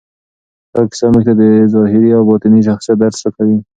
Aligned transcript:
دا 0.73 0.81
کیسه 0.89 1.05
موږ 1.13 1.23
ته 1.27 1.33
د 1.39 1.43
ظاهري 1.73 2.09
او 2.17 2.21
باطني 2.29 2.59
شخصیت 2.67 2.97
درس 2.99 3.17
راکوي. 3.25 3.57